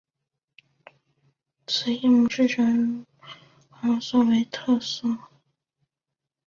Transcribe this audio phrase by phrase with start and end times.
[1.85, 3.33] 以硬木制成的蒙特
[3.77, 5.15] 卡洛枪托为特色。